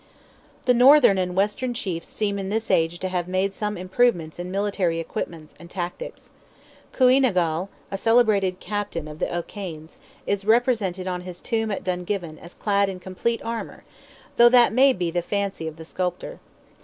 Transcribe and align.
The 0.63 0.73
northern 0.73 1.19
and 1.19 1.35
western 1.35 1.75
chiefs 1.75 2.07
seem 2.07 2.39
in 2.39 2.49
this 2.49 2.71
age 2.71 2.97
to 3.01 3.07
have 3.09 3.27
made 3.27 3.53
some 3.53 3.77
improvements 3.77 4.39
in 4.39 4.49
military 4.49 4.99
equipments, 4.99 5.53
and 5.59 5.69
tactics. 5.69 6.31
Cooey 6.91 7.19
na 7.19 7.29
gall, 7.29 7.69
a 7.91 7.99
celebrated 7.99 8.59
captain 8.59 9.07
of 9.07 9.19
the 9.19 9.29
O'Kanes, 9.31 9.99
is 10.25 10.43
represented 10.43 11.05
on 11.05 11.21
his 11.21 11.39
tomb 11.39 11.69
at 11.69 11.83
Dungiven 11.83 12.39
as 12.39 12.55
clad 12.55 12.89
in 12.89 12.99
complete 12.99 13.43
armour—though 13.45 14.49
that 14.49 14.73
may 14.73 14.91
be 14.91 15.11
the 15.11 15.21
fancy 15.21 15.67
of 15.67 15.75
the 15.75 15.85
sculptor. 15.85 16.39